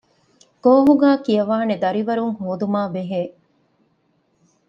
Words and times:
ކޯހުގައި 0.63 1.19
ކިޔަވާނެ 1.25 1.75
ދަރިވަރުން 1.83 2.33
ހޯދުމާ 2.39 2.81
ބެހޭ 2.93 3.21